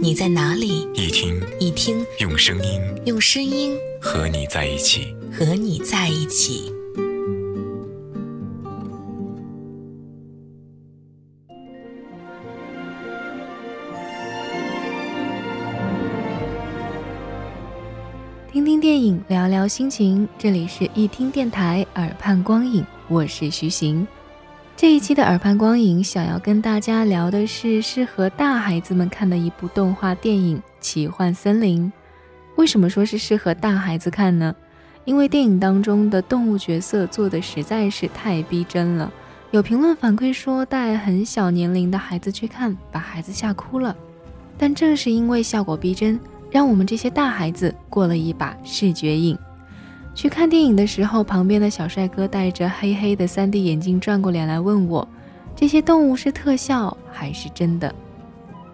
[0.00, 6.72] 你在哪里，一听一听，用声音，用声音和你在一起，和你在一起。
[18.52, 20.28] 听听电影，聊聊心情。
[20.38, 24.06] 这里是一听电台耳畔光影，我是徐行。
[24.76, 31.86] 这一期的耳畔光影，想要跟大家聊的是适合大孩子们看的一部动画电影《奇幻森林》。
[32.56, 34.52] 为什么说是适合大孩子看呢？
[35.04, 39.12] 因为电影当中的动物角色做的实在是太逼真了。
[39.52, 43.94] 有评论反馈说，带很小年龄的孩子去看，把孩子吓哭了。
[44.58, 46.18] 但正是因为效果逼真。
[46.50, 49.36] 让我们这些大孩子过了一把视觉瘾。
[50.14, 55.06] 去看电影的时候，旁边的小帅哥戴着黑黑的 3D 眼镜转过脸来问我
[55.56, 57.92] ：“这些动物是特效还是真的？”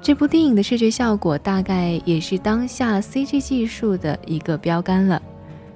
[0.03, 5.21] 这部电影的视觉效果大概也是当下 CG 技术的一个标杆了。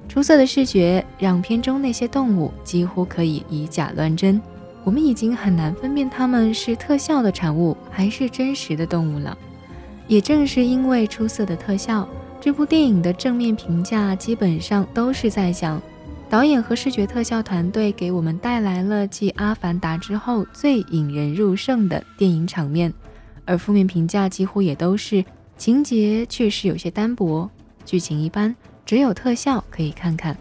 [0.07, 4.41] 出色的视觉让片中那些动物几乎可以以假乱真，
[4.85, 9.37] 我们已经很难分辨它们是特效的产物还是真实的动物了。
[10.07, 12.07] 也正是因为出色的特效，
[12.45, 15.81] 这部电影的正面评价基本上都是在讲
[16.29, 22.93] 导演和视觉特效团队给我们带来了继《阿凡达》之后最引人入胜的电影场面，
[23.47, 25.25] 而负面评价几乎也都是
[25.57, 27.49] 情节确实有些单薄，
[27.87, 30.37] 剧情一般，只有特效可以看看。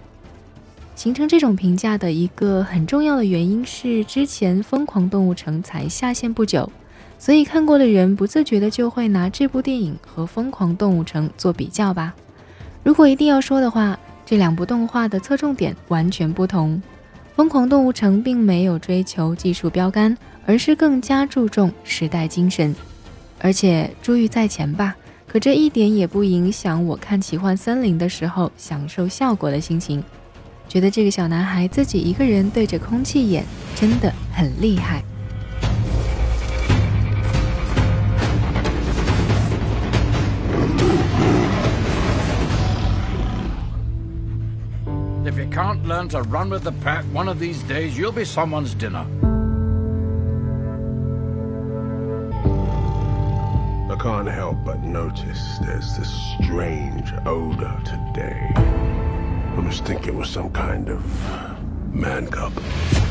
[0.95, 6.70] 形成这种评价的一个很重要的原因是，之前《疯狂动物城》才下线不久。
[7.18, 12.14] 所以看过的人不自觉的就会拿这部电影和《疯狂动物城》做比较吧。
[12.84, 16.82] 如果一定要说的话，这两部动画的侧重点完全不同。
[17.36, 22.76] 《疯狂动物城》并没有追求技术标杆，而是更加注重时代精神。
[23.40, 24.95] 而且珠玉在前吧，
[25.28, 30.04] 可这一点也不影响我看《奇幻森林》的时候享受效果的心情。
[30.70, 33.44] 觉得这个小男孩自己一个人对着空气演，
[33.76, 35.04] 真的很厉害。
[45.53, 49.05] Can't learn to run with the pack, one of these days you'll be someone's dinner.
[53.91, 58.52] I can't help but notice there's this strange odor today.
[58.55, 61.03] I must think it was some kind of
[61.93, 62.52] man cub.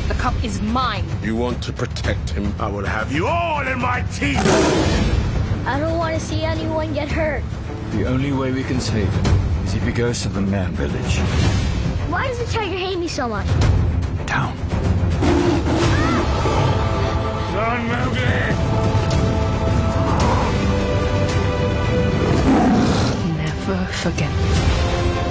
[0.09, 1.05] The cup is mine.
[1.23, 2.53] You want to protect him?
[2.59, 4.37] I will have you all in my teeth!
[5.65, 7.43] I don't want to see anyone get hurt.
[7.91, 9.25] The only way we can save him
[9.63, 11.72] is if he goes to the man village.
[12.13, 13.47] Why does the tiger hate me so much?
[14.27, 14.55] Down.
[17.49, 18.21] Son Mowgli!
[23.35, 24.29] Never forget,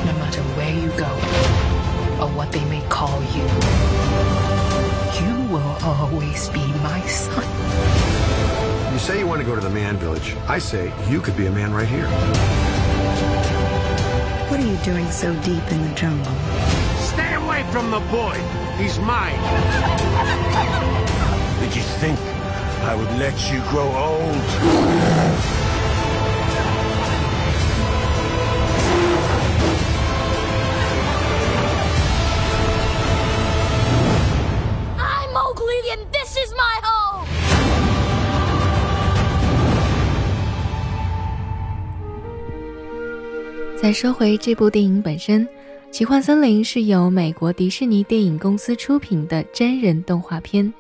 [0.07, 1.07] no matter where you go
[2.21, 3.45] or what they may call you,
[5.23, 7.47] you will always be my son.
[8.93, 10.35] You say you want to go to the man village.
[10.49, 12.09] I say you could be a man right here.
[14.63, 16.33] What are you doing so deep in the jungle?
[16.95, 18.39] Stay away from the boy.
[18.79, 19.35] He's mine.
[21.59, 22.17] Did you think
[22.85, 24.37] I would let you grow old?
[34.97, 37.02] I'm Mowgli, and this is my home.
[43.83, 45.45] 再说回这部电影本身，
[45.91, 50.73] 《奇幻森林》是由美国迪士尼电影公司出品的真人动画片，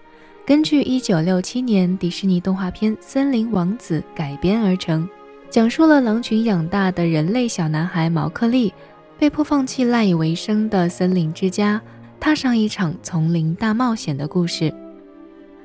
[0.46, 5.08] 根据1967年迪士尼动画片《森林王子》改编而成，
[5.50, 8.72] 讲述了狼群养大的人类小男孩毛克利
[9.18, 11.82] 被迫放弃赖以为生的森林之家，
[12.20, 14.72] 踏上一场丛林大冒险的故事。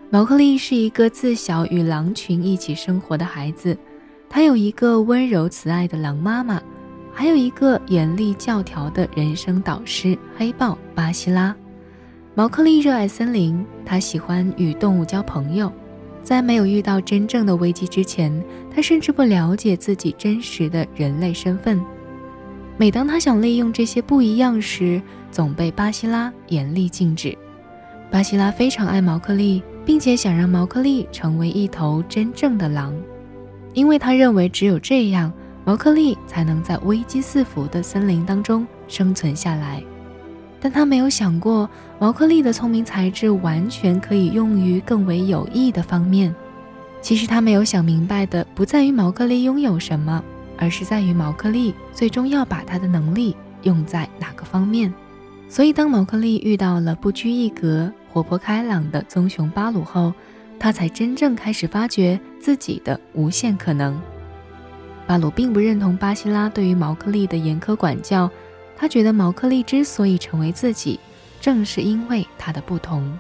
[0.10, 3.78] 毛克利是一个自小与狼群一起生活的孩子，
[4.28, 6.60] 他有一个温柔慈爱的狼妈妈。
[7.20, 11.54] 还有一个严厉教条的人生导师黑豹巴西拉。
[12.36, 15.74] 毛克利热爱森林，他喜欢与动物交朋友。
[16.22, 18.32] 在没有遇到真正的危机之前，
[18.70, 21.84] 他甚至不了解自己真实的人类身份。
[22.78, 27.36] 每当他想利用这些不一样时，总被巴西拉严厉禁止。
[28.12, 32.94] 巴西拉非常爱毛克利，并且想让毛克利成为一头真正的狼，
[33.74, 35.34] 因为他认为只有这样，
[35.68, 39.84] 毛克利才能在危机四伏的森林当中生存下来。
[40.62, 41.70] 但他没有想过，
[42.00, 46.34] 毛克利的聪明才智完全可以用于更为有益的方面。
[47.02, 50.24] 其实他没有想明白的，不在于毛克利拥有什么。
[50.60, 54.92] 而是在于毛克利最终要把他的能力用在哪个方面。
[55.50, 60.12] 所以，当毛克利遇到了不拘一格、活泼开朗的棕熊巴鲁后，
[60.58, 64.02] 他才真正开始发掘自己的无限可能。
[65.08, 68.30] 巴鲁并不认同巴西拉对于毛克利的严苛管教，
[68.76, 71.00] 他觉得毛克利之所以成为自己，
[71.40, 73.18] 正是因为他的不同，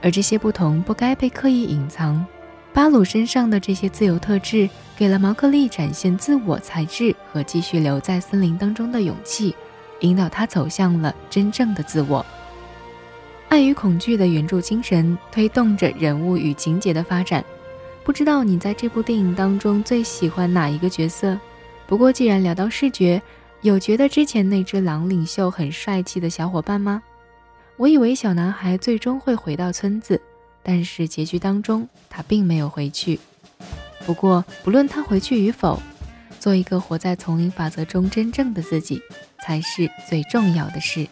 [0.00, 2.24] 而这些不同不该被刻意隐藏。
[2.72, 9.52] 巴鲁身上的这些自由特质，给了毛克利展现自我才智和继续留在森林当中的勇气，
[10.00, 12.24] 引导他走向了真正的自我。
[13.48, 17.44] 爱与恐惧的原著精神推动着人物与情节的发展。
[18.06, 21.36] 不知道你在这部电影当中最喜欢哪一个角色？
[21.88, 23.20] 不过既然聊到视觉，
[23.62, 27.02] 有觉得之前那只狼领袖很帅气的小伙伴吗？
[27.76, 30.22] 我以为小男孩最终会回到村子。
[30.62, 33.18] 但是结局当中，他并没有回去。
[34.06, 35.82] 不过，不论他回去与否，
[36.38, 39.02] 做一个活在丛林法则中真正的自己，
[39.44, 41.08] 才是最重要的事。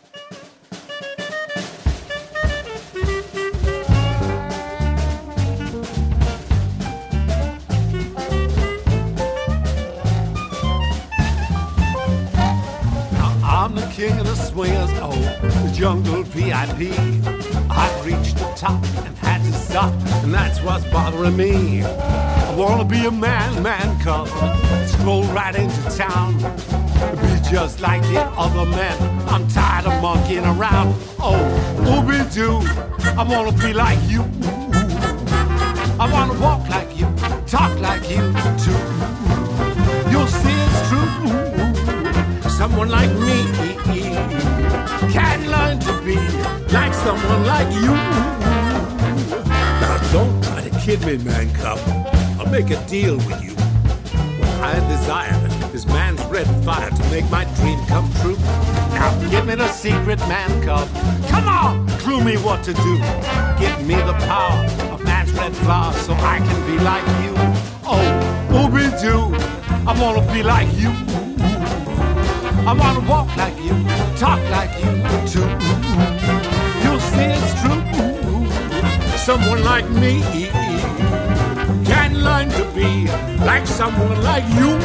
[19.74, 19.92] Stop,
[20.22, 21.82] and that's what's bothering me.
[21.82, 24.28] I wanna be a man, man cub,
[24.86, 26.38] stroll right into town,
[27.22, 28.96] be just like the other men.
[29.28, 30.94] I'm tired of monkeying around.
[31.18, 31.42] Oh,
[31.90, 32.60] Ooby Doo,
[33.18, 34.22] I wanna be like you.
[35.98, 37.06] I wanna walk like you,
[37.46, 38.22] talk like you
[38.64, 38.80] too.
[40.10, 42.48] You'll see it's true.
[42.48, 43.83] Someone like me
[45.12, 46.16] can learn to be
[46.72, 47.94] like someone like you.
[49.80, 51.78] Now don't try to kid me, man cub.
[52.38, 53.52] I'll make a deal with you.
[54.38, 58.36] What I desire is man's red fire to make my dream come true.
[58.94, 60.88] Now give me the secret, man cub.
[61.28, 62.96] Come on, clue me what to do.
[63.58, 67.34] Give me the power of man's red flower so I can be like you.
[67.86, 68.04] Oh,
[68.50, 69.34] Ooby Doo,
[69.86, 71.13] I wanna be like you.
[72.66, 73.74] I wanna walk like you,
[74.16, 74.92] talk like you
[75.28, 75.48] too.
[76.82, 77.84] You'll see it's true
[79.24, 80.20] someone like me
[81.82, 83.06] can learn to be
[83.42, 84.78] like someone like you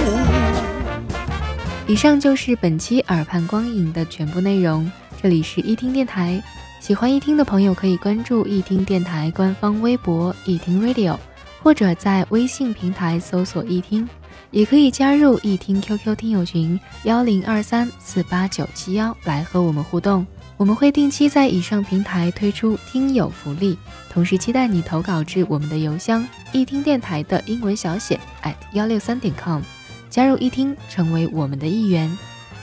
[1.87, 4.89] 以上就是本期耳畔光影的全部内容
[5.21, 6.41] 这里是一听电台
[6.79, 11.17] 喜欢一听的朋友可以关注一听电台官方微博一听 radio
[11.61, 14.07] 或者在微信平台搜索一听
[14.51, 20.25] 也可以加入一听 qq 听友群幺零二三四八九七幺来和我们互动
[20.57, 23.77] 我们会定期在以上平台推出听友福利，
[24.09, 29.61] 同时期待你投稿至我们的邮箱一听电台的英文小写 at 幺六三点 com，
[30.09, 32.11] 加入一听，成为我们的一员。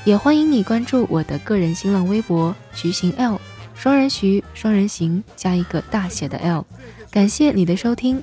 [0.05, 3.41] 也欢迎你关注我的个人新浪微博徐行 L，
[3.75, 6.67] 双人徐，双人行，加一个大写的 L。
[7.11, 8.23] 感谢你的收听。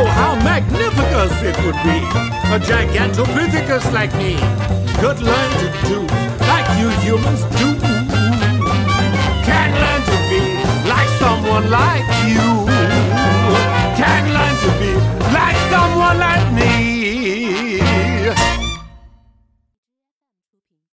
[0.00, 1.98] Oh, how magnificent it would be.
[2.54, 4.36] A gigantopithecus like me
[5.00, 5.98] could learn to do
[6.46, 7.68] like you humans do.
[9.42, 10.40] Can learn to be
[10.88, 12.06] like someone like